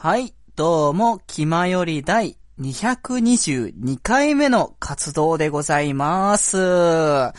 [0.00, 6.56] はい、どうも、気まより第222回目の活動でございます。
[6.56, 7.32] は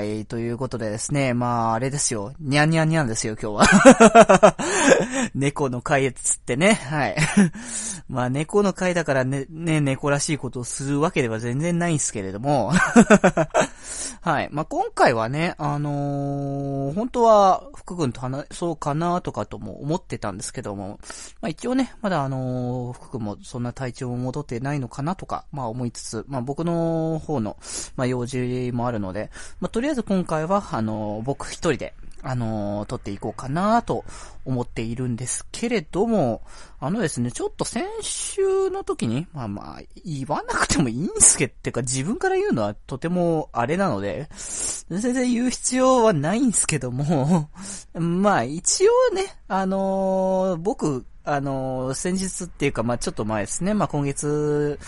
[0.00, 4.56] い、ということでですね、まあ、あれですよ、にゃんにゃんにゃんですよ、今日は。
[5.34, 7.16] 猫の回っつってね、はい。
[8.08, 12.72] まあ、猫の回だからね、ね、猫らしいことをするわけでは全然ないんですけれども。
[14.22, 14.48] はい。
[14.50, 20.98] まあ、今回はね、あのー本当は福君と話そうかなとかとも思ってたんですけども、
[21.40, 27.56] まあ、一応ね、まだあのー福君もそんな体調も戻ってないのかなとか、まあ思いつつ、まあ僕の方の、
[27.96, 29.30] まあ用事もあるので、
[29.60, 34.04] まあとりあえず今回は、あのー僕一人で、あのー撮っていこうかなと
[34.44, 36.42] 思っているんですけれども、
[36.78, 44.28] あのですね、ちょっと先週の時に、まあまあ、言わなくてもいいんすけ、ってか自分から言うのはとてもあれなので、
[44.88, 47.50] 全然言う必要はないんすけども、
[47.94, 54.78] まあ一応ね、あのー僕、あの先日っていうか、まあちょっと前ですね、まあ今月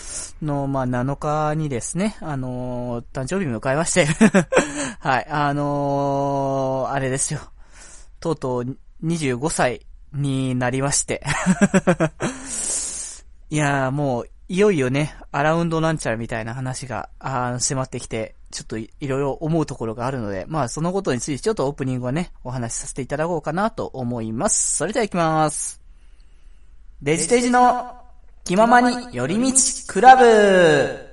[0.41, 4.07] の、まあ7日にですね、あの誕生日迎えまして、
[4.99, 7.39] はい、あのあれですよ。
[8.19, 11.23] とうとう25歳になりまして。
[13.49, 24.77] いやーもう、いよいよね、アラウンドなんちゃらみたいな話が、あ迫ってきて、ちょっといいろいろ思うところがあるので、まあそのことについてちょっとオープニングはね、お話しさせていただこうかなと思います。
[24.77, 25.82] それでは行きます。
[27.03, 27.97] デジデジの
[28.45, 29.51] 気ままに寄り道
[29.87, 31.12] クラブ。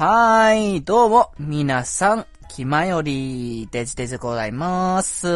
[0.00, 5.28] はーい、どうも、皆さん、気まより、デジデジございます。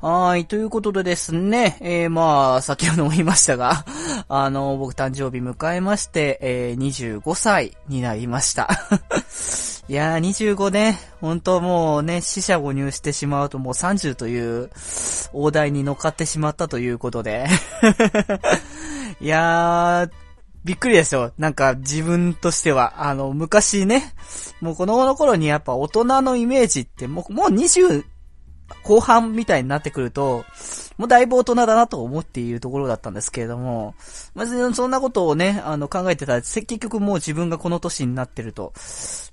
[0.00, 3.84] はい、ということでですね、えー、まあ、先ほども言いましたが、
[4.30, 8.70] あの、僕誕生日迎えまして、えー、25歳になりました。
[9.86, 14.70] いやー、25ね、本当もうね、死者誤入してしまうともう30という
[15.34, 17.46] 大台に乗っかってしまったということで。
[19.20, 20.27] いやー、
[20.64, 21.32] びっくりですよ。
[21.38, 23.06] なんか自分としては。
[23.06, 24.12] あの、昔ね、
[24.60, 28.04] もう子供の頃にやっぱ大人のイメージってもう、もう20
[28.82, 30.44] 後半みたいになってくると、
[30.96, 33.94] もうだいぶ大人だなと思っているところだったんですけれども、
[34.34, 38.72] まずそんなことをね、あの考えてたら、結局もう自分がこの年になってると、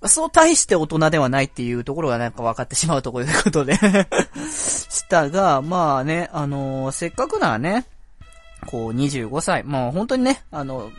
[0.01, 3.75] まあそう大して大人ではないっていうところがなんか分かってしまうところということで
[4.47, 7.85] したが、まあね、あのせっかくならね、
[8.67, 10.91] こう25歳、もう本当にね、あの、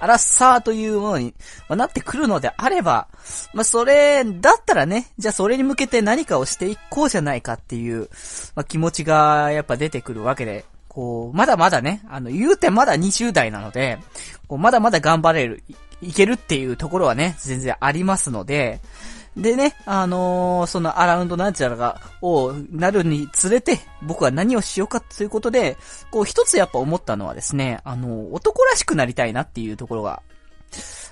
[0.00, 1.34] アラッサーというものに、
[1.68, 3.08] まなってくるのであれば、
[3.52, 8.08] まあそれ、だったらね、じゃあそれに向けて何かをしていこうじゃないかっていう、
[8.54, 13.98] まあ気持ちがやっぱ出てくるわけで、こう、まだまだね、あの、言うてまだ20代なので、
[14.46, 18.80] こう、まだまだ頑張れる、いいけるっていうところはね、全然ありますので、
[19.38, 25.76] でね、あのーそのアラウンドなんちゃらが、をなるにつれて、僕は何をしようかということで、
[26.10, 30.22] こう一つやっぱ思ったのはですね、あの男らしくなりたいなっていうところが、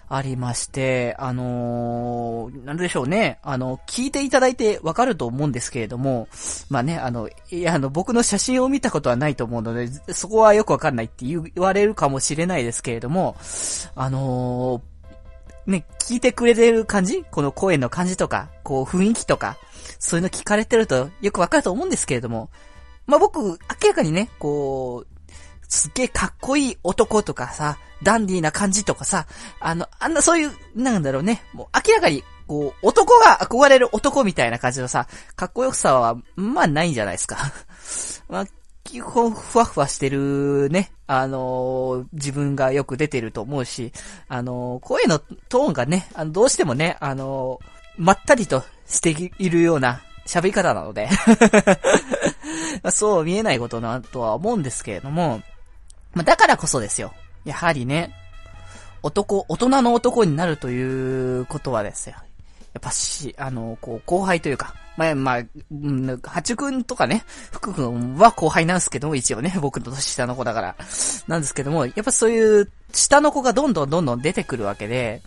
[0.08, 3.38] ありまして、あのーなんでしょうね。
[3.42, 6.28] あの、聞いていただいてわかると思うんですけれども、
[6.70, 13.36] まあね、あの、いや、あの、僕の写真を見たことはないと思うので、そこはよくわかんないって言う言われるかもしれないですけれども、
[13.96, 14.95] あのー
[15.66, 17.24] ね、聞いてくれてる感じ？
[17.30, 19.56] この声の感じとか、こう雰囲気とか、
[19.98, 22.50] そういうの聞かれてるとよくわかると思うんですけれども、
[23.06, 23.56] まあ、僕、明
[23.88, 25.16] らかにね、こう、
[25.68, 29.26] すっげえかっこいい男とかさ、ダンディーな感じとかさ、
[29.60, 37.38] あの、あんなそういう、なんだろうね、もう明らかに、こう、男が憧れる男みたいな感じのさ、かっこよくさは、まあないんじゃないですか。
[38.28, 38.46] まあ、
[38.86, 43.92] 基本ふわふわしてるね、あのー自分がよく出てると思うし、
[44.28, 47.66] あのー声のトーンがね、あの、どうしてもね、あのー
[47.98, 51.08] まったりとしているような喋り方なので、
[52.92, 55.42] そう見えないことなとは思うんですけれども、
[56.14, 57.12] まあだからこそですよ。
[57.44, 58.14] やはりね、
[59.02, 62.16] 男、大人の男になるということはですよ。
[62.76, 70.76] やっぱし、あの、こう、後輩というか、まあ、まあ、うん、八くんとかね、福くんは後輩なんですけども、一応ね、 僕の年下の子だから、
[71.26, 75.22] なんですけども、やっぱそういう、下の子がどんどんどんどん出てくるわけで、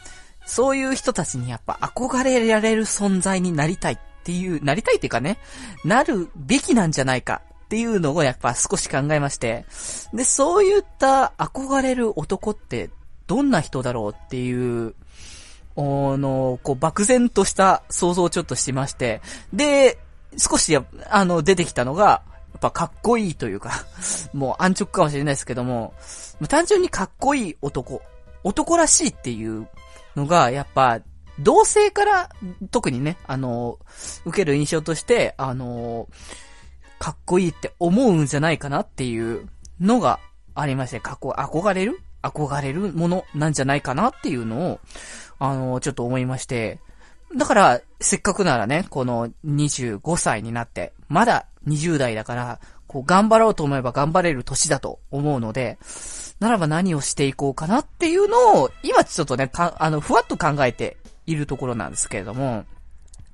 [0.45, 5.39] そういう人たちにやっぱ憧れられる存在になりたいっていう、なりたいっていうかね、
[5.83, 9.65] なるべきなんじゃないかっていうのをやっぱ少し考えまして、
[10.13, 12.91] で、そういった憧れる男って
[13.27, 14.95] どんな人だろうっていう、
[15.79, 19.21] あの、こう、漠然とした想像をちょっとしてまして、
[19.53, 19.97] で、
[20.37, 23.85] 少しあの、出てきたのが、やっぱかっこいいというか
[24.33, 25.93] もう安直かもしれないですけども、
[26.49, 28.01] 単純にかっこいい男、
[28.43, 29.69] 男らしいっていう
[30.15, 30.99] のが、やっぱ、
[31.39, 32.29] 同性から
[32.71, 33.79] 特にね、あの、
[34.25, 36.09] 受ける印象として、あの、
[36.97, 39.47] かっこいいって思うんじゃないかなっていう
[39.79, 40.19] のが
[40.53, 42.01] ありまして、かっこ、憧れる？
[42.21, 44.79] 憧れるものなんじゃないかなっていうのを、
[45.39, 46.79] あの、ちょっと思いまして、
[47.35, 55.77] だから、せっかくならね、この25歳になって、まだ20代だから、こう頑張ろうと思えば頑張れる年だと思うので、
[56.39, 60.97] ならば何をしていこうかなっていうのを、今ちょっとね、か、あの、ふわっと考えて
[61.27, 62.65] いるところなんですけれども、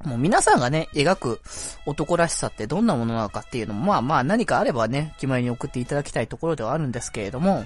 [0.03, 1.41] もう皆さんがね、描く
[1.85, 7.65] 男らしさってどんなものなのかっていうのも、まあまあ何かあればね、決まりに送っていただきたいところではあるんですけれども、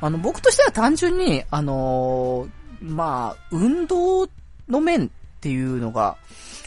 [0.00, 4.28] あの、僕としては単純に、あのー、まあ、運動
[4.68, 6.16] の面っていうのが、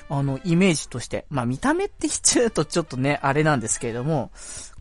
[0.09, 4.31] あの、イメージとして、まあ見た目って言っちゃうとちょっとね、あれなんですけれども、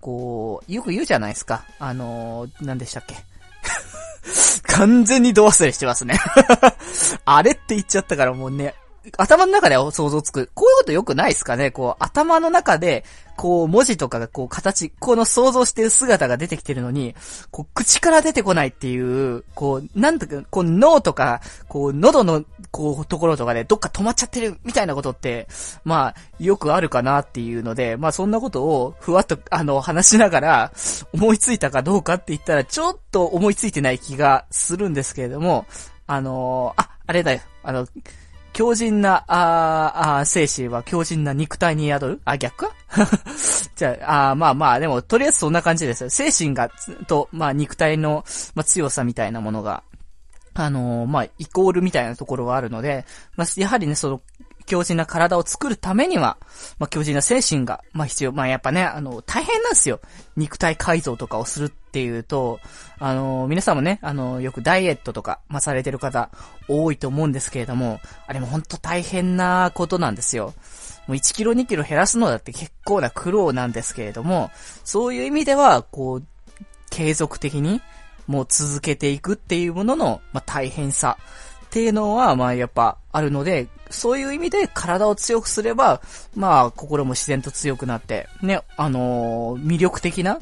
[0.01, 1.65] こう、よく言うじゃないですか。
[1.79, 3.17] あのー、何でしたっけ？
[4.75, 6.19] 完全に度忘れしてますね
[7.25, 8.75] あれって言っちゃったからもうね、
[9.19, 10.51] 頭の中で想像つく。
[10.55, 11.71] こういうことよくないですかね？
[11.71, 13.05] こう、頭の中で、
[13.37, 17.15] こう、文字とかがこう、形、この想像してる姿が出てきてるのに、
[17.51, 25.49] こう、口から出てこないっていう、こう、なんとか、こう、脳とか、こう、喉の、こう、ところとかで、どっか止まっちゃってる、みたいなことって、
[25.85, 30.73] まあ、よくあるかなっていうので、まあ、そんなことを、ふわっと、あの、話しながら、
[31.13, 35.67] 思いついたかどうかって言ったら、ちょっと思いついてない気がするんですけれども、
[36.07, 37.87] あのー、あ、あれだよ、あの、
[38.55, 42.21] 強靭な、ああ、精神は強靭な肉体に宿る？
[42.25, 42.69] あ、逆？
[42.69, 42.75] か
[43.75, 46.09] じゃあ、あまあまあ、でも、とりあえずそんな感じです。
[46.09, 46.71] 精神が、
[47.09, 48.25] と、まあ、肉体の、
[48.55, 49.83] まあ、強さみたいなものが、
[50.55, 53.05] あのー、まあ、イコールみたいなところはあるので、
[53.37, 54.21] まあ、やはりね、その、
[54.67, 56.39] 強靭な体を作るためには、
[56.79, 58.33] まあ、強靭な精神が、まあ、必要。
[58.33, 60.01] まあ、やっぱね、あの、大変なんですよ。
[60.37, 62.61] 肉体改造とかをするっていうと、
[62.99, 66.31] あの、皆さんもね、あの、よくダイエットとか、まあ、されてる方、
[66.69, 70.55] 多いと思うんですけれども、あれもほんと大変なことなんですよ。
[71.07, 74.51] もう1キロ2キロ減らすのだって結構な苦労なんですけれども、
[74.85, 76.25] そういう意味では、こう、
[76.91, 77.83] 継続的に、
[78.27, 81.19] もう続けていくっていうものの、まあ、大変さ
[81.67, 86.01] っていうのは、まやっぱあるので、そういう意味で体を強くすれば、
[86.35, 90.41] まあ心も自然と強くなって、ね、あのー、魅力的な、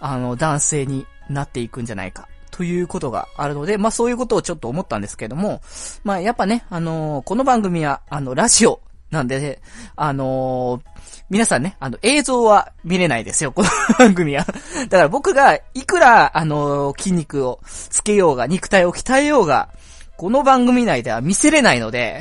[0.00, 2.28] あの、男性になっていくんじゃないか。
[2.50, 5.60] ということがあるので、まあそういうことをちょっと思ったんですけども、
[6.04, 8.80] まあやっぱね、あのー、この番組は、あの、ラジオ
[9.10, 9.58] なんで、ね、
[9.96, 13.68] あのー、皆さんね、あの、映像は見れないですよ、この
[13.98, 14.44] 番組は。
[14.44, 19.70] だから僕が、いくら、あの、筋肉をつけようが、肉体を鍛えようが、
[20.16, 22.20] この番組内では見せれないので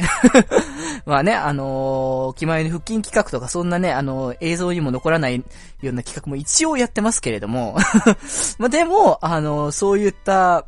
[1.06, 5.44] まあね、あのー、気前の腹筋企画とかそんなね、あのー、映像にも残らない
[5.81, 7.78] ような企画も一応やってますけれども
[8.57, 10.66] まあでも、あのー、そういった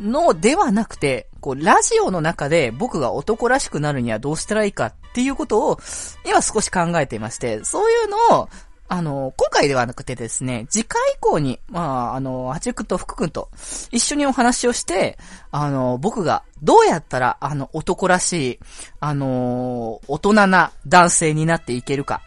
[0.00, 5.78] のではなくて、こう、ラジオの中で僕が男らしくなるにはどうしたらいいかっていうことを、
[6.26, 8.48] 今少し考えていまして、そういうのを、
[8.88, 13.48] あの、今回ではなくてですね、次回以降に、まあ、あの、八くと福くんと
[13.90, 15.18] 一緒にお話をして、
[15.50, 18.58] あの、僕がどうやったら、あの、男らしい、
[19.00, 22.20] あの、大人な男性になっていけるか、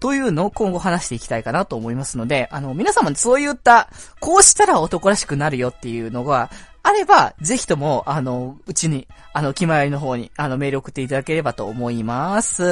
[0.00, 3.88] というのを今後話していきたいかなと思いますので、あの、皆様にそういった、
[4.20, 6.50] こうしたら男らしくなるよっていうのが、
[6.82, 12.64] あれば、ぜひとも、あの、うちに、あの、気前の方に、あの、メール送っていただければと思います。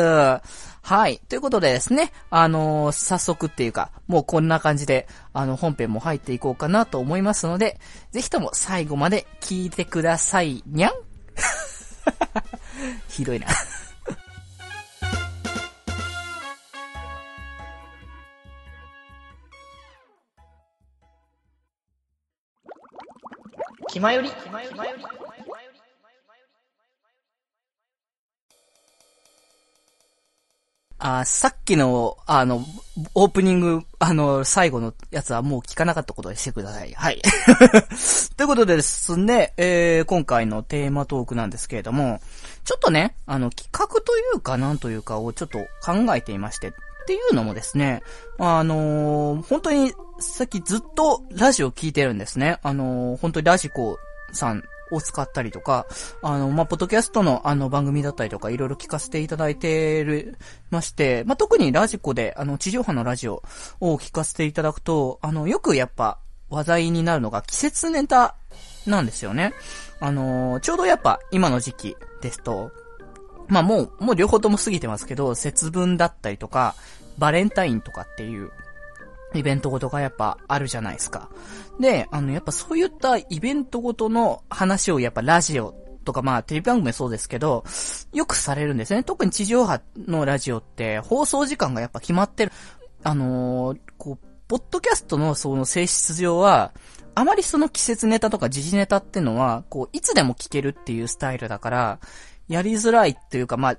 [0.82, 1.20] はい。
[1.28, 7.78] ということでですね、あの、早速っていうか、もうこんな感じで、あの、本編も入っていこうかなと思いますので、
[8.10, 10.92] ぜひとも最後まで聞いてください、にゃん
[13.08, 13.46] ひどいな
[23.88, 24.30] 気まより。
[31.00, 32.64] あ、さっきの、あの、
[33.14, 36.92] オープニング、あの、最後のやつはもう聞かなかったことにしてください。
[36.92, 37.20] はい。
[38.36, 42.20] ということでですね、えー、今回のテーマトークなんですけれども、
[42.64, 46.72] ちょっとね、あの、企画というかなんというかをちょっと考えていまして、っ
[47.06, 48.02] ていうのもですね、
[48.38, 52.58] あのー、本当にさっきずっとラジオ聞いてるんですね。
[52.62, 53.98] あのー、本当にラジコ
[54.32, 55.86] さんを使ったりとか、
[56.22, 60.36] あの、まあ、ポッドキャストのあの番組だったりとかいろいろ聞かせていただいてる、
[60.70, 63.42] まして、まあ、特にラジコで、あの、地上波のラジオ
[63.80, 66.18] を聞かせていただくと、あの、よくやっぱ
[66.48, 68.34] 話題になるのが季節ネタ
[68.86, 69.52] なんですよね。
[70.00, 72.72] あの、ちょうどやっぱ今の時期ですと、
[73.48, 76.74] まあもう、もう両方とも過ぎてますけど、節分だったりとか、
[77.18, 78.50] バレンタインとかっていう
[79.34, 81.28] イベントごとがやっぱあるじゃないですか。
[81.80, 87.64] で、あの、やっぱそういったイベントごとの話をやっぱラジオとかまあテレビ番組もそうですけど、
[88.12, 89.02] よくされるんですね。
[89.02, 92.52] 特に地上波のラジオって放送時間がやっぱ決まってる。
[93.02, 96.72] あのー、こう、ポッドキャストのその性質上は、
[97.14, 102.00] あまりその季節ネタとか時事ネタってのは、こう、いつでも聞けるっていうスタイルだから、
[102.48, 103.76] やりづらいっていうか、まあ、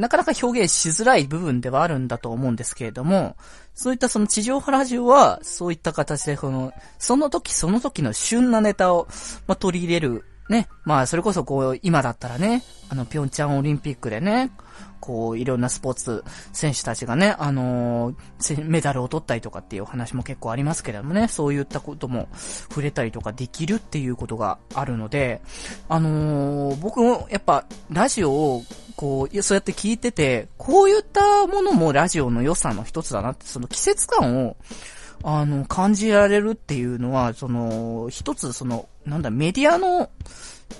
[0.00, 3.36] なかなか表現しづらい部分ではあるんだと思うんですけれども、
[3.74, 9.08] そういったその地上波ラジオは、そういった形で、この、その時その時の旬なネタを、
[9.46, 10.24] まあ、取り入れる。
[10.50, 10.68] ね。
[10.84, 14.50] まあ、それこそこう、今だったらね、あの、ぴょんちゃんオリンピックでね、
[15.00, 22.28] こう、いろんなスポーツ選手たちがね、あのー、メダルを取ったりとかっていう話も結構ありますけれどもね、そういったことも
[22.68, 25.40] 触れたりとかできるっていうことがあるので、
[25.88, 28.64] あのー、僕もやっぱ、ラジオを、
[28.96, 34.56] こう、そうやって聞いてて、こういったものもラジオの良さの一つだなって、その季節感を、
[35.22, 40.10] あの、感じられるっていうのは、その、一つ、その、なんだ、メディアの、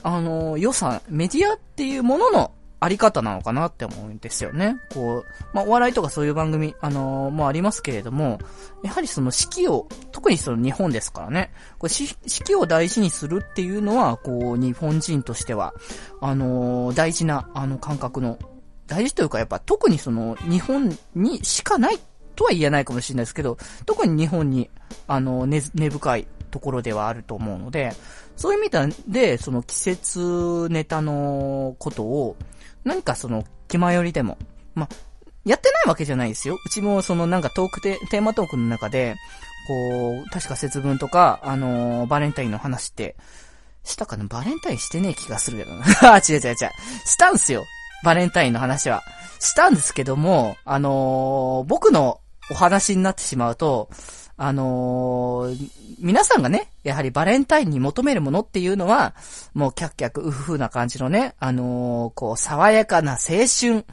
[0.02, 4.76] あの、良さ、メディアっていうもののあり方なのかなって思うんですよね。
[4.94, 8.38] こう、まあ、お笑いとかそういう番組、あのー、もありますけれども、
[8.82, 15.74] やはりその四季を、特にその日本ですからね、これ四季を大事にするっていうのは、こう、日本人としては、
[16.22, 18.38] あのー、大事な、あの、感覚の、
[18.86, 21.98] 大事というかやっぱ特にその、日本にしかない
[22.40, 24.70] とは言えないかもしれないですけど、特に日本に、
[25.06, 27.92] あの、根、根深いところではあると思うので、
[28.34, 32.36] そういう意味で、その季節ネタのことを、
[32.82, 34.38] 何かその、気前よりでも、
[34.74, 34.88] ま
[35.44, 36.58] やってないわけじゃないですよ。
[36.64, 39.16] うちもそのなんかトークテ、テーマトークの中で、
[39.68, 43.16] こう、確か節分とか、あのー、バレンタインの話って、
[43.84, 44.24] したかな？
[44.24, 45.84] バレンタインしてねえ気がするけどな。
[46.14, 46.56] あ、違う違う違う。
[47.04, 47.64] したんすよ。
[48.02, 49.02] バレンタインの話は。
[49.40, 52.19] したんですけども、あのー、僕の
[52.50, 53.88] お話になってしまうと、
[54.36, 59.14] あのー、皆さんがね、やはりバレンタインに求めるものっていうのは、
[59.52, 63.84] もうキャッキャック、うふふな感じのね、あのー、こう、爽やかな青春、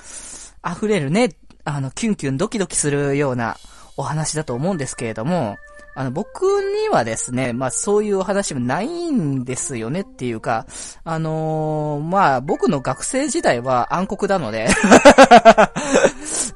[0.66, 1.36] 溢れるね、
[1.66, 3.58] あの、キュンキュンドキドキするような
[3.98, 5.58] お話だと思うんですけれども、
[5.96, 10.68] あの、僕にはですね、まあそういうお話もないんですよねっていうか、
[11.04, 14.68] あのー、まあ僕の学生時代は暗黒なので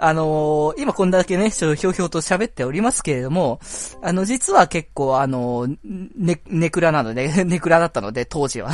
[0.04, 3.60] あのー、今こんだけね、ちょっとひょうひょうと喋っておりますけれども、
[4.02, 5.78] あの、実は結構あのー、
[6.16, 8.72] ね、ネクラなので、ネクラだったので、当時は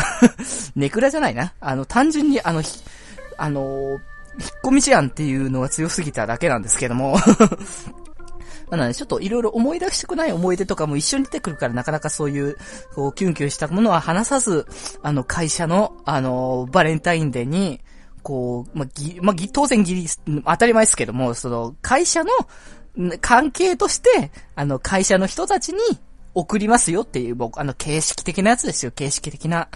[0.75, 1.53] ネクラじゃないな。
[1.59, 2.63] あの、単純にあの、
[3.37, 3.99] あの引っ
[4.63, 7.17] 込み思案っていうのが強すぎただけなんですけども
[8.71, 12.57] なので、ちょっといろいろ思い出したくない思い出とかも一緒に出てくるから、なかなかそういう、
[12.95, 14.65] こう、キュンキュンしたものは話さず、
[15.01, 17.79] あの、会社の、あの、バレンタインデーに、
[18.23, 20.07] こう、まあ、ぎ、まあ、ぎ、当然ぎり、
[20.45, 22.29] 当たり前ですけども、その、会社の、
[23.21, 25.79] 関係として、あの、会社の人たちに、
[26.33, 29.69] 送りますよっていう、僕、あの、形式的なやつですよ、形式的な。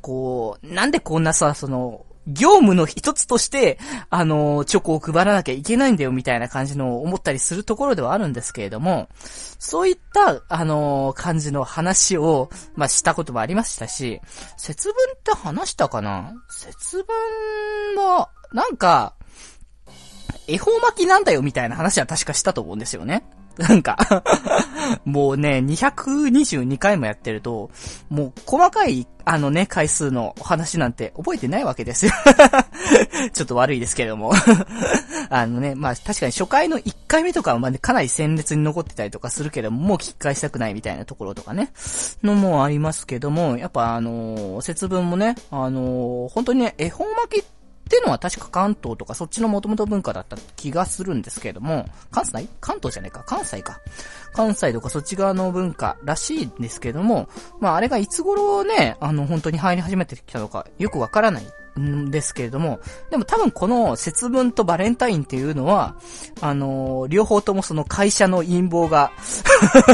[0.00, 3.78] こう、なんでこんなさ、その、業務の一つとして、
[4.10, 9.08] あの、チョコを配らなきゃいけないんだよみたいな感じの思ったりするところではあるんですけれども、
[9.58, 14.20] そういった、あの、感じの話を、まあ、したこともありましたし、
[14.56, 16.34] 節分って話したかな？
[16.48, 19.14] 節分は、なんか、
[20.48, 23.24] 恵方巻きなんだよみたいな話は確かしたと思うんですよね。
[23.58, 23.96] なんか
[25.04, 27.70] もうね、222回もやってると、
[28.08, 32.12] もう細かい、あのね、回数の話なんて覚えてないわけですよ。
[33.32, 34.32] ちょっと悪いですけれども。
[35.28, 41.72] あのね、まあ確かに初回の1回目とかはまあ、ね、かなり鮮烈に残ってたりとかするけども、もう聞き返したくないみたいなところとかね、
[42.22, 47.55] のもありますけども、やっぱあのー、節分もね、あのー、本当にね、恵方巻きって
[47.86, 52.48] っていうのは確か関東とかそっちの元々文化だった気がするんですけれども、関西？
[52.60, 53.80] 関東じゃねえか関西か。
[54.32, 57.28] 関西とかそっち側の文化らしいんですけれども、
[57.60, 61.46] まああれがいつ頃ね、あの本当に入り始めてきたのかよくわからない
[61.78, 62.80] んですけれども、
[63.10, 65.96] でも多分この節分とバレンタインっていうのは、
[66.40, 69.12] あのー、両方ともその会社の陰謀が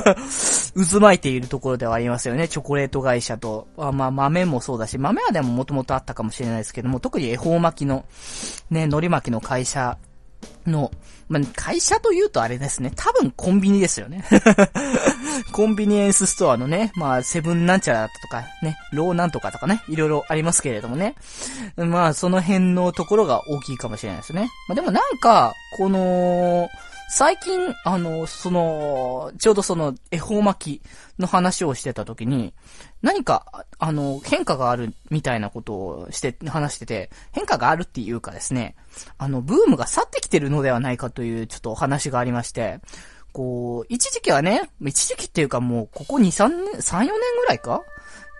[0.74, 2.48] 渦巻いているところではありますよね。
[2.48, 8.04] チョコレート会社と、あまあ豆もそうだし、豆はでももともとあったかもしれないですけども、特に恵方巻きの、
[8.70, 9.98] ね、海苔巻きの会社
[10.66, 10.90] の、
[11.28, 12.92] まあ、会社というとあれですね。
[12.94, 14.24] 多分コンビニですよね。
[15.52, 21.14] コンビニエンスストアのね、まあ、セブンなんちゃらとか、ね、ローなんとかとかね、いろいろありますけれどもね。
[21.76, 24.50] まあ、その辺のところが大きいかもしれないですね。
[24.68, 26.68] まあ、でもなんか、この、
[27.14, 30.82] 最近、あの、その、ちょうどその、恵方巻き
[31.18, 32.54] の話をしてた時に、
[33.02, 38.76] 何か、あの、変化があるみたいなことをして、話してて、変化があるっていうかですね、
[39.18, 42.78] あの、ブームが去ってきてるのではないかという、ちょっとお話がありまして、
[43.32, 47.82] こう、一時期はね、一時期っていうかもう、ここ2、3年、3、4年ぐらいか？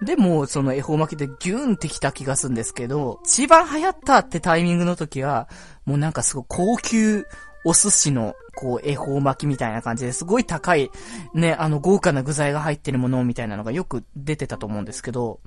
[0.02, 5.48] で、もその恵方巻きでギューンってきた気がするんですけど、一番流行ったってタイミングの時は、
[5.86, 7.26] もうなんかすごい高級
[7.64, 10.90] お寿司の、こう、恵方巻きみたいな感じですごい高い、
[11.34, 15.40] ね、あの、豪華な具材が入ってるものみたいなのがよく出てたと思うんですけど、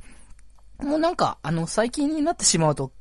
[0.80, 2.92] もうなんか、あの、最近になってしまうと、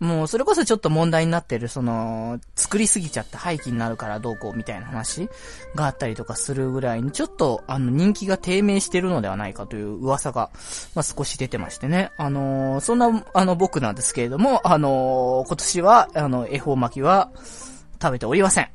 [0.00, 5.28] もう、それこそちょっと問題になってる、その、作りすぎちゃって廃棄になるからどうこうみたいな話
[5.74, 10.50] があったりとかするぐらいに、ちょっと、あの、人気が低迷してるのではないかという噂が、
[10.94, 12.12] まあ、少し出てましてね。
[12.16, 17.30] あのー、そんな、あの、僕なんですけれども、あのー、今年は、あの、恵方巻きは、
[18.00, 18.70] 食べておりません。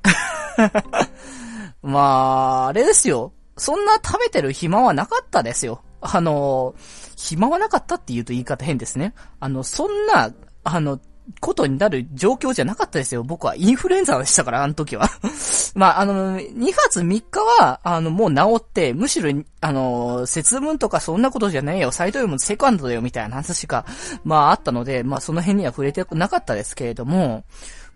[1.81, 3.33] まあ、あれですよ。
[3.57, 5.81] そんな食べてる暇はなかったですよ。
[6.01, 6.75] あの、
[7.15, 9.13] 暇はなかったって言うと言い方変ですね。
[9.39, 10.99] あの、そんな、あの、
[11.39, 13.23] ことになる状況じゃなかったですよ。
[13.23, 15.07] 僕はインフルエンザでしたから、あの時は。
[15.75, 23.85] まあ、あの、2月3日は、あの、もう治って、むしろ、あの、節分とかそんなことじゃないよ、サイトよりもセカンドだよ、みたいな話が、
[24.23, 27.45] まああったので、まあその辺には触れてなかったですけれども、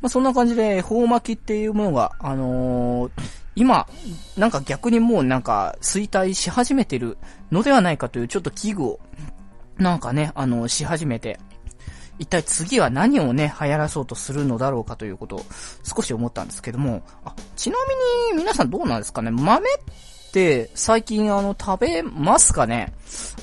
[0.02, 3.12] まあ、そんな感じで、宝巻きっていうものが、あのー、
[3.56, 3.88] 今、
[4.38, 7.18] なんか逆にもうなんか衰退し始めてる
[7.52, 9.00] のではないかというちょっと危惧を、
[9.78, 11.40] なんかね、あの、し始めて、
[12.20, 15.46] 一体次は何をね、流行らそうとするのだろうかということを
[15.84, 17.78] 少し思ったんですけども、あ、ちな
[18.32, 19.30] みに皆さんどうなんですかね？
[19.30, 22.92] 豆って最近あの食べますかね？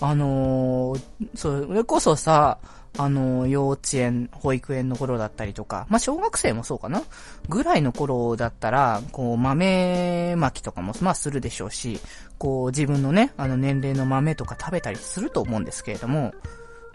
[0.00, 1.00] あのー、
[1.36, 2.58] それこそさ、
[2.96, 7.02] あの、幼稚園、保育園の頃だったりとか、まあ、小学生もそうかな。
[7.48, 12.00] ぐらいの頃だったら、こう、豆巻きとかも、まあ、するでしょうし、
[12.38, 16.32] こう、自分のね、あの、年齢の豆とか食べたりすると思うんですけれども、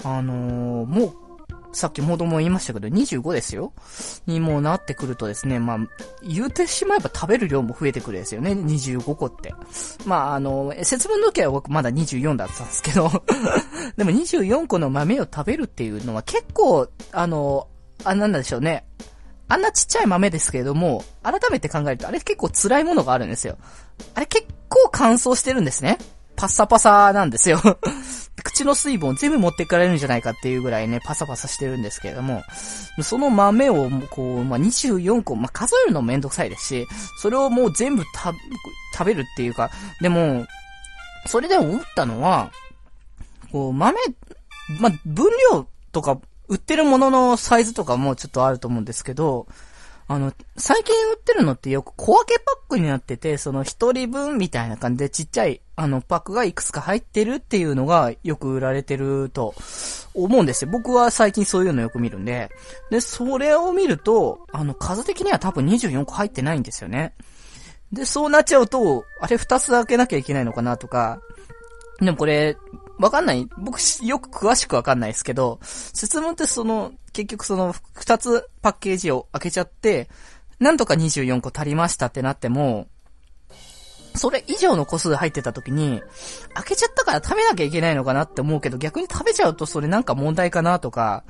[0.03, 1.13] あのー、もう、
[1.71, 3.73] さっきもども言いましたけど、25ですよ。
[4.25, 5.77] にもなってくるとですね、まあ、
[6.23, 9.53] 言うてしまえば食べる量も増えてくるですよね、25個って。
[10.05, 13.11] まあ、あの、節分の時は僕まだ24だったんですけど。
[13.99, 17.67] でも24個の豆を食べるっていうのは結構、あの、
[18.05, 18.85] あ、なんでしょうね。
[19.49, 23.57] あんなちっちゃい豆ですけれども、改めて考えると、あれ結構辛いものがあるんですよ。
[24.15, 25.97] あれ結構乾燥してるんですね。
[26.37, 27.59] パッサパサなんですよ
[28.41, 32.43] 口の水分を全部持ってかれるんじゃないかっていうぐらいね、パサパサしてるんですけれども、
[33.01, 36.87] その豆を、こう、まあ、24個、まあ、数えるのめんどくさいですし、
[37.21, 40.45] それをもう全部食べるっていうか、でも、
[41.25, 42.49] それで思ったのは、
[43.51, 43.97] こう、豆、
[44.79, 49.47] ま、分量とか、売ってるもののサイズとかもちょっとあると思うんですけど、
[50.11, 59.53] あの、最近売ってるのってよく小分けパックになってて、その一人分みたいな感じでちっちゃい、あの、パックがいくつか入ってるっていうのがよく売られてると
[60.15, 60.71] 思うんですよ。
[60.71, 62.49] 僕は最近そういうのよく見るんで。
[62.89, 67.13] で、それを見ると、あの、数的には多分24個入ってないんですよね。
[67.93, 71.21] で、そうなっちゃうと、あれ2つ開けなきゃいけないのかなとか、
[71.99, 72.57] でもこれ、
[72.99, 73.47] わかんない。
[73.57, 80.09] 僕、よく詳しくわかんないですけど、質問ってその、結局その、二つパッケージを開けちゃって、
[80.59, 82.87] なんとか24個足りましたってなっても、
[84.15, 86.01] それ以上の個数入ってた時に、
[86.53, 91.23] 開けちゃったから食べなきゃいけないのかなって思うけど、逆に食べちゃうとそれなんか問題かなとか、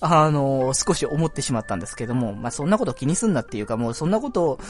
[0.00, 4.60] あの、少し思ってしまったんですけども、まあ、そんなこと気にすんなっていうか、もうそんなこと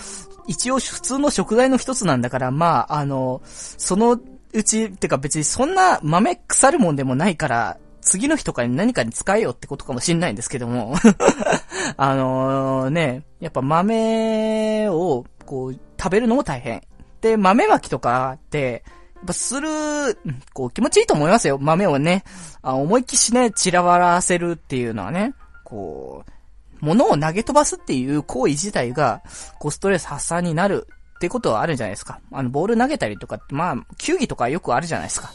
[0.46, 4.18] 一応普通の食材の一つなんだから、まあ、あの、その
[4.52, 10.94] うち、ってか別にそんな豆腐るもんでもないから、次の日とかに何かに使えよってことかもしんないんですけども
[11.98, 16.82] あのね、やっぱ豆を、こう、食べるのも大変。
[17.20, 18.82] で、豆巻きとかって、
[19.16, 19.68] やっぱする、
[20.54, 21.58] こう気持ちいいと思いますよ。
[21.58, 22.24] 豆をね、
[22.62, 25.34] あ思いっきしね、散らばらせるっていうのはね、
[25.64, 26.30] こう、
[26.80, 29.22] 物を投げ飛ばすっていう行為自体が、
[29.58, 30.88] こうストレス発散になる
[31.20, 32.18] ってことはあるじゃないですか。
[32.32, 35.30] あの、ボール投げたりとかって、まあ、球技とかよくあるじゃないですか。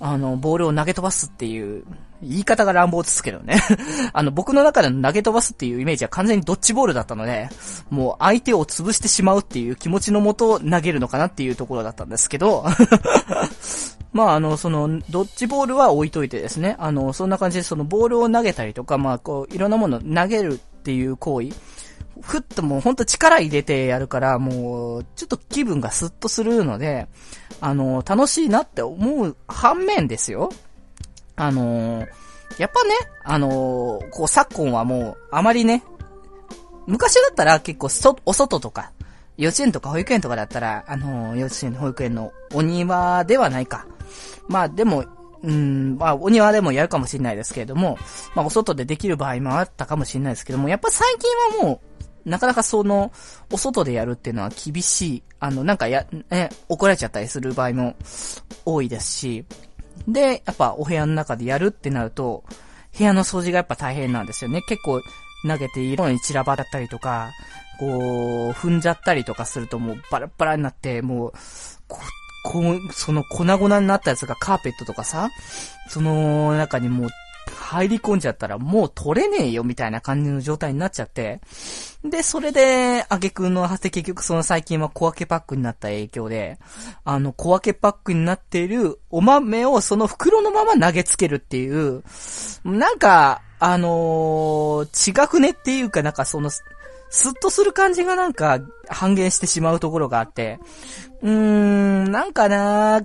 [0.00, 1.84] あの、ボールを投げ飛ばすっていう、
[2.20, 3.62] 言い方が乱暴ですけどね。
[4.12, 7.48] あの、僕の中での投げ飛ばすっていうイメージは完全にドッジボールだったので、
[7.90, 12.66] もう相手を潰してしまうっていう気持ちのもと投げるのかなっていうところだったんですけど、
[14.12, 21.50] まあ、あの、その、ドッジボールは置いといてですね、あの、そんな感じでそのボールを投げたりとか、まあ、こう、いろんなもの投げるっていう行為
[22.22, 27.08] ふっともうほんと力入れてやるから、もう、ちょっと気分がスッとするので、
[27.60, 30.50] あの、楽しいなって思う反面ですよ。
[31.36, 32.06] あの、
[32.58, 35.82] やっぱね、あの、こう昨今はもう、あまりね、
[36.86, 38.92] 昔だったら結構そ、お外とか、
[39.36, 43.86] 幼稚園とか保育園とかだったら、あの、幼稚園、保育園のお庭ではないか。
[44.48, 45.04] まあでも、
[45.42, 47.98] うん、まあ、お庭でもやるかもしれないですけれども、
[48.34, 51.89] まあ、お外でできる場合もあったかもしれないですけども、やっぱ最近はもう、
[52.24, 53.12] なかなかその、
[53.52, 55.22] お外でやるっていうのは厳しい。
[55.38, 57.96] あの、なんかや、ね、怒られちゃったりする場合も
[58.64, 59.44] 多いですし、
[60.06, 62.44] で、やっぱお部屋の中でやるってなると、
[62.96, 64.62] 部屋の掃除がやっぱ大変なんですよね。
[64.62, 65.00] 結構
[65.46, 67.30] 投げて色に散らばったりとか、
[67.78, 71.32] こう、踏んじゃったりとかするともうバラバラになって、もう、
[71.88, 72.00] こ
[72.42, 75.30] こう、その粉々になったやつがカーペットとかさ、
[75.88, 77.10] その中にもう
[77.54, 81.40] 入り込んじゃったらもう取れねえよみたいな感じの状態になっちゃって、
[82.04, 86.58] で、それで、あげくんのはて結局その最近は小分けパックになった影響で、
[87.04, 92.02] あの小分けパックになっているお豆をその袋のまま投げつけるっていう、
[92.64, 100.58] なんか、あのー、違くねっていうかなんかその、スッとする感じがなんか半減してしまうところがあって、
[101.22, 103.04] うーん、なんかな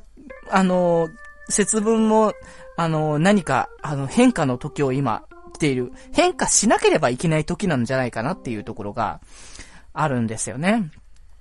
[0.50, 1.10] あの、
[1.50, 2.34] 節分も、
[2.78, 5.94] あの、何か、あの、変化の時を今、来ている。
[6.14, 9.22] 変化しなければいけない時なんじゃないかなっていうところが
[9.94, 10.92] あるんですよね。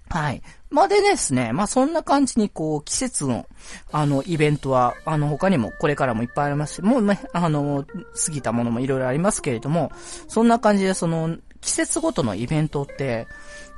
[0.08, 0.42] はい。
[0.70, 3.46] まあ、でですね、まあ、そんな感じに、こう、季節の、
[3.90, 7.84] あの、イベントは、あの、他にも、これからもいっぱいありますし、もうね、あの、
[8.26, 9.90] 過ぎたものもいろいろありますけれども、
[10.28, 13.26] そんな感じで、その、季節ごとのイベントって、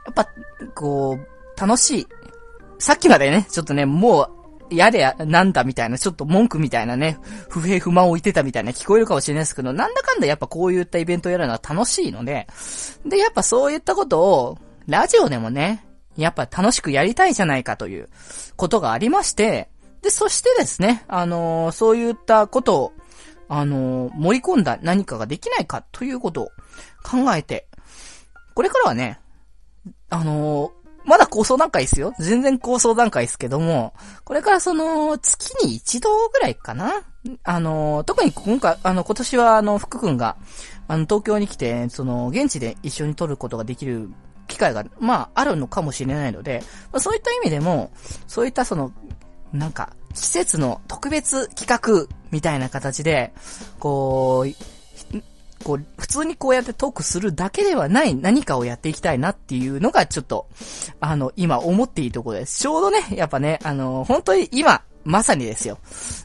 [0.05, 0.29] やっぱ、
[0.75, 2.07] こう、楽しい。
[2.79, 4.36] さっきまでね、ちょっとね、もう、
[4.71, 12.47] やでや、なんだみたいな、ちょっと文句みたいなね、不平不満を言ってたみたいな聞こえるかもしれないですけど、なんだかんだやっぱこういったイベントをやるのは楽しいので、
[13.05, 15.85] で、やっぱそういったことを、ラジオでもね、
[16.17, 18.09] やっぱ楽しくやりたいじゃないかという
[18.57, 19.69] ことがありまして、
[20.03, 22.93] で、そしてですね、あのー、そういったことを、
[23.49, 26.47] あのー、盛り込んだ何かができないかということを
[27.03, 27.69] 考えて、
[28.55, 29.21] これからはね、
[30.09, 30.73] あの、
[31.07, 32.13] まだ構想段階ですよ。
[32.19, 37.03] 全然構想段階ですけども、これからその、月に一度ぐらいかな
[37.45, 40.37] あの、特に今回、あの、今年はあの、福君が、
[40.89, 44.11] あの、東京に来て、その、現地で一緒に撮ることができる
[44.49, 47.93] 機会が、まあ、あるのかもしれないので、まあ、そういった意味でも、
[48.27, 48.93] そういったその、
[49.53, 53.33] なんか、季節の特別企画みたいな形で、
[53.79, 54.76] こう、
[55.65, 60.49] こう、普通にこうやってトークするだけではない何かをやっていきたいなっていうのがちょっと、
[61.01, 62.61] あの、今思っているところです。
[62.61, 65.79] ちょうどね、やっぱね、あの、本当に今、まさにですよ。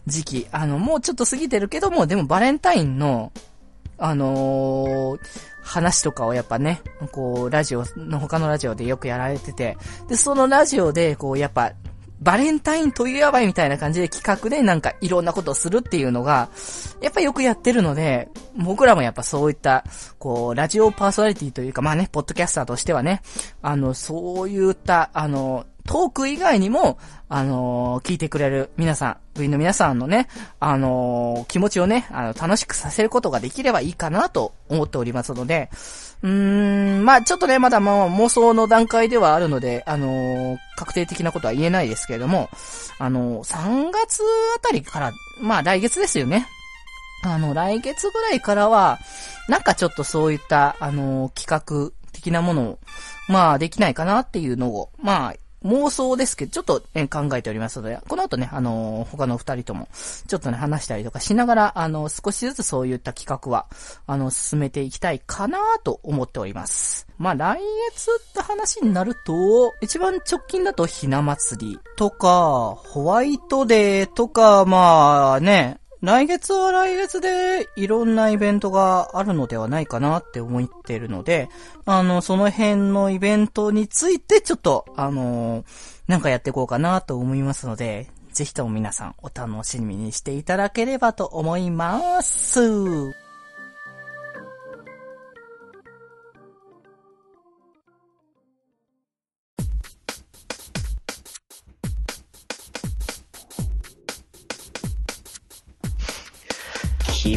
[0.08, 0.48] 時期。
[0.52, 3.32] あの、もうちょっと過ぎてるけども、でもバレンタインの、
[3.98, 5.20] あのー、
[5.62, 11.74] 話とかをやっぱね、こう、ラジオの他のラジオでよくやられてて、で、そのラジオで、こう、やっぱ、
[12.22, 16.50] バレンタインといえばいみたいな感じで企画でなんかいろんなことをするっていうのが、
[17.02, 19.84] やっぱよくやってるので、僕らもやっぱそういった、
[20.20, 23.22] こう、ラジオパーソナリティというか、まあね、ポッドキャスターとしてはね、
[23.62, 30.28] あの、そういった、あの、トーク以外にも、あのー、聞いてくれる皆さん、部員の皆さんのね、
[30.60, 35.72] あのー、気持ちをね、あの、楽しくさせることができればいいかなと思っておりますので、
[36.24, 42.50] うーん、まあちょっとね、まだもう妄想の段階ではあるので、あのー、確定的なことは言えないですけれども、
[43.00, 44.22] あの3月
[44.56, 46.48] あたりから、まあ来月ですよね。
[47.24, 49.00] あの、来月ぐらいからは、
[49.48, 52.80] なんかちょっとそういった、あの企画的なものを、
[53.28, 59.88] まあできないかなっていうのを、まあ妄想ですけど、ちょっと、ね、考えておりますので、この後ね、あのー、他の二人とも、
[60.28, 63.68] ちょっとね、話したりとかしながら、あのー、少しずつそういった企画は、
[64.08, 67.08] あの、進めていきたいかなと思っております。
[67.20, 67.60] まあ、来
[67.92, 81.50] 月って話になると、一番直近だとひな祭りとか、ホワイトデーとか、まあね、来月は来月でいろんなイベントがあるのではないかなって思ってるので、
[81.86, 85.64] あの、その辺のイベントについてちょっと、あの
[86.08, 93.31] なんかやっていこうかなと思いますので、ぜひとも皆さんお楽しみにしていただければと思います。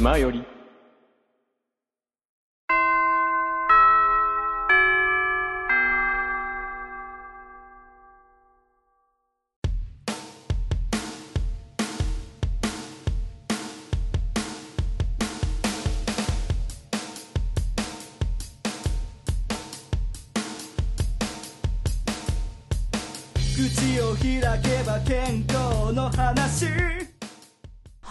[0.05, 0.54] 島より。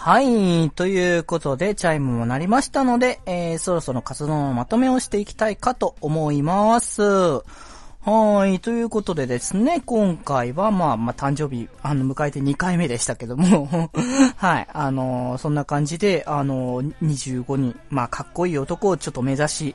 [0.04, 0.68] はい。
[0.68, 7.00] ということで、チャイムも鳴りましたので、えー、そろそろ活動のまとめをしていきたいかと思います。
[7.00, 8.60] はい。
[8.60, 13.88] ということでですね、今回は、まあ、まあ、誕生日、あの、迎えて2回目でしたけども
[14.36, 14.68] はい。
[14.74, 19.74] あのー、そんな感じで、あのー、25人、まあ、かっこいい男をちょっと目指し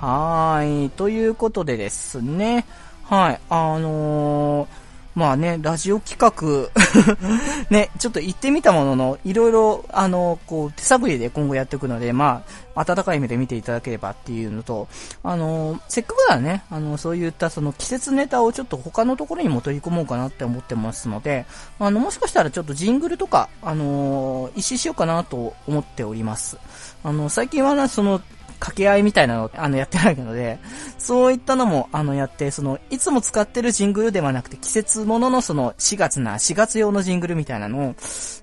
[0.00, 0.88] はい。
[0.90, 2.64] ということでですね。
[3.04, 3.40] はい。
[3.50, 6.70] あのーまあね、ラジオ企画
[7.68, 12.42] ね、ちょっと行ってみたものの、いろいろ、あの、こう、手探りで今後やっていくので、ま
[12.74, 14.86] あ、温かい目で見ていただければっていうのと、
[15.24, 21.44] あのー、せっかくならね、あの、そういったその季節ネタをちょっと他のところにも取り込もうかなって思ってますので、
[21.80, 26.56] あの、もしかしたらちょっとジングルとか、あの、一新しようかなと思っております。
[27.02, 28.20] あの、最近はね、その、
[28.60, 30.58] 掛け合いみたいなの、あの、やってないので、
[30.98, 37.94] そういったのも、あの、やって、その、いつも使ってるジングルではなくて、季節もののその、4月な、4月用のジングルみたいなのを、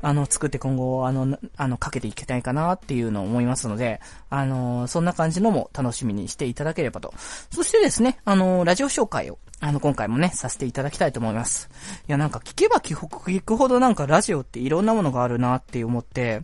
[0.02, 4.02] あの、作って今後、あの、あの、かけていきたいかなっていうのを思いますので、
[4.32, 7.14] あの、そんな感じのも楽しみにしていただければと。
[7.52, 11.70] そしてですね、あの、ラジオ紹介を、あの、今回もね、させていただきたいと思います。
[12.08, 16.42] いや、なんか聞けば聞くほどなんかラジオっていろんなものがあるなって思って、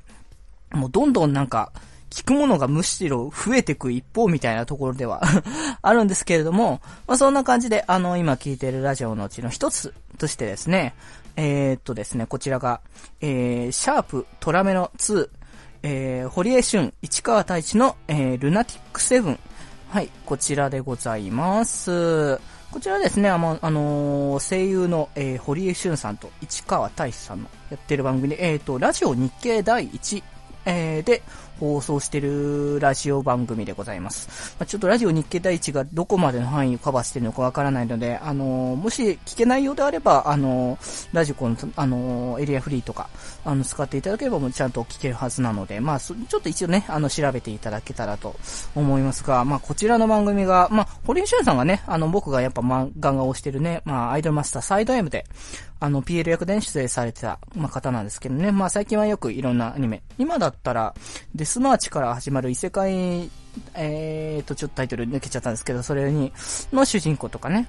[0.72, 1.72] もうどんどんなんか、
[2.13, 5.23] 聞くものがむしろ増えてく一方みたいなところでは
[5.82, 10.93] あるんですけれども、まあ、そんな感じで、あの、今聞いてるラジオのうちの一つとしてですね、
[11.36, 12.82] えー、っとですね、こちらが、
[13.19, 15.30] えー、シャープトラメの2、
[15.82, 19.39] えー、堀江俊、市川太一の、えー、ルナティックセブン。
[19.89, 22.39] はい、こちらでございます。
[22.71, 30.23] こちらですね、あの、あのー、声優の、えー、堀江俊さんと市川大志さんのやってる番組で、えっ、ー、と、ラジオ日経第1、
[30.65, 31.21] えー、で、
[31.63, 34.56] 放送してるラジオ番組でございます。
[34.60, 43.08] まあ、ちょっとラジオ日経第一がどこまでの範囲をカバーしてるのかわからないので、あのー、もし聞けないようであれば、あのー、ラジコの、あのー、エリアフリーとか、
[43.45, 48.36] あの、使っていただければもうちゃんと聞けるはずなので、まあ、ちょっと一応ね、あの、調べていただけたらと
[48.76, 55.26] 思いますが、まあ、こちらの番組が、まあ、堀井俊さんがね、あの、僕がやっぱ漫画が推してるね、まあ、アイドルマスターサイド M で、
[55.80, 58.52] あの、PL 役で出演されてた、まあ、方なんですけどね。
[58.52, 60.02] まあ、最近はよくいろんなアニメ。
[60.18, 60.94] 今だったら、
[61.36, 63.30] デスマーチから始まる異世界、
[63.74, 66.32] えーと、ちょっとタイトル抜けちゃったんですけど、それに、
[66.72, 67.68] の主人公とかね、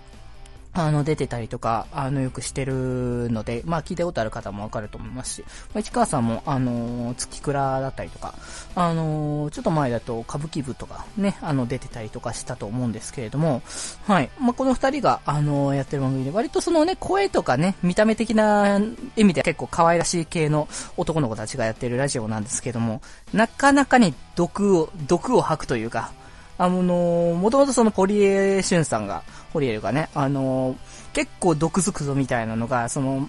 [0.75, 8.35] あの、出てたりとか、あの、よくしてるので、まあ、聞いたことある方もわかると思いますし、まあ、市川さんも、あの、月倉だったりとか、
[8.75, 13.63] あの、ちょっと前だと歌舞伎部とかね、あの、出てたりとかしたと思うんですけれども、
[14.07, 14.31] はい。
[14.41, 18.81] まあ、この二人が、あの、やってる番組で、割とそのね、声とかね、見た目的な
[19.17, 23.01] 意味で結構可愛らしい系の男の子たちがやってるラジオなんですけども、
[23.33, 26.13] なかなかに毒を、毒を吐くというか、
[26.57, 30.77] あのもともとそのポリエシュンさんが、ホリエルがね、あの、
[31.12, 33.29] 結構毒づくぞみたいなのが、その、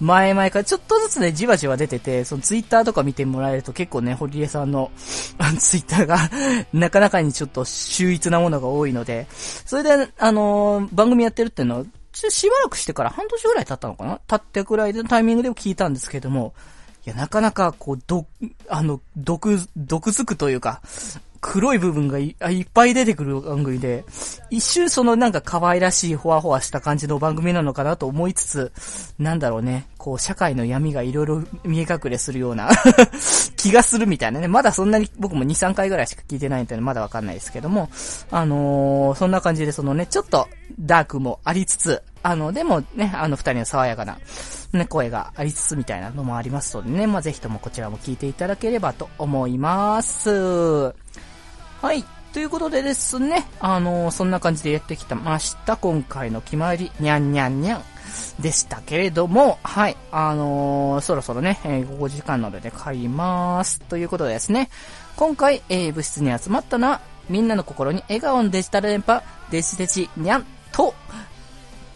[0.00, 4.90] 前々からちょっとずつね、じわじわ出てて、そのツイッターとか見てもらえると結構ね、ホリエさんの
[5.58, 6.18] ツイッターが
[6.72, 14.20] なかなかにちょっと秀逸なものが多いので、それで、あの、番組やってるっていうのを、しばらくしてから半年ぐらい経ったのかな？
[14.26, 16.52] 経ってくらいのタイミングでも聞いたんですけども、
[17.06, 18.26] いや、なかなか、こう、ど、
[18.68, 20.82] あの、毒、毒づくというか、
[21.42, 24.04] 黒い部分がいっぱい出てくる番組で、
[24.48, 28.72] 一瞬そのなんか可愛らしいほわほわした感じの番組なのかなと思いつつ、
[29.18, 32.70] なんだろうね、こう社会の闇がいろいろ見え隠れするような
[33.58, 34.46] 気がするみたいなね。
[34.46, 37.90] まだそんなに僕も2、3回ぐらいしか聞いてないんでまだわかんないですけども、
[38.30, 44.16] あのー、そんな感じでそのね、ちょっとダークもありつつ、あの、でもね、あの二人の爽やかな、
[44.72, 51.01] ね、声がありつつみたいなのもありますのでね、まあ、ぜひともこちらも聞いていただければと思います。
[51.82, 52.04] はい。
[52.32, 55.76] ということでですね、あのー、そんな感じでやってきたました。
[55.76, 57.82] 今回の決まり、にゃんにゃんにゃん。
[58.38, 63.80] でしたけれども、はい、あのー、そろそろね、えー、午後時間なので帰りまーす。
[63.80, 64.70] ということでですね、
[65.16, 70.94] 今回、えー、部室に集まったのは、みんなの心に笑顔のデジタル電波、デジデジにゃんと、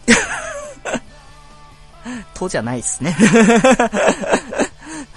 [2.33, 3.15] とじゃないですね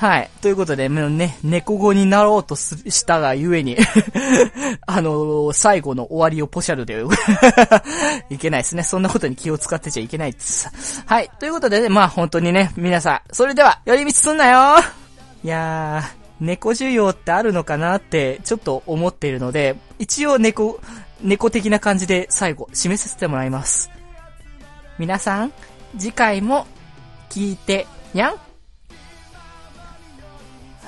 [0.01, 0.31] はい。
[0.41, 3.77] ということで、もうね、猫語になろうとしたがゆえに
[4.87, 7.05] あのー、最後の終わりをポシャルで
[8.35, 8.83] いけないですね。
[8.83, 10.71] そんなことに気を使ってちゃいけないです。
[11.05, 11.31] はい。
[11.39, 14.79] ということでね、まあ本当にね、皆さん、それでは、寄り道すんなよ
[15.45, 20.81] いやー、猫需要ってあるのかなってちょっと思っているので、一応猫、
[21.21, 23.91] 猫的な感じで最後締めさせてもらいます。
[24.99, 25.53] 皆さん、
[25.99, 26.67] 次回も
[27.29, 28.41] 聞いてにゃん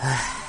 [0.05, 0.42] Ah.